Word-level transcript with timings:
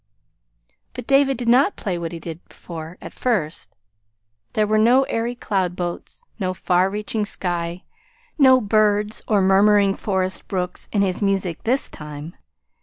But 0.95 1.05
David 1.05 1.37
did 1.37 1.47
not 1.47 1.75
play 1.75 1.95
what 1.99 2.11
he 2.11 2.17
did 2.19 2.43
before 2.49 2.97
at 3.03 3.13
first. 3.13 3.69
There 4.53 4.65
were 4.65 4.79
no 4.79 5.03
airy 5.03 5.35
cloud 5.35 5.75
boats, 5.75 6.23
no 6.39 6.55
far 6.55 6.89
reaching 6.89 7.23
sky, 7.23 7.83
no 8.35 8.59
birds, 8.59 9.21
or 9.27 9.43
murmuring 9.43 9.93
forest 9.93 10.47
brooks 10.47 10.89
in 10.91 11.03
his 11.03 11.21
music 11.21 11.65
this 11.65 11.87
time. 11.87 12.33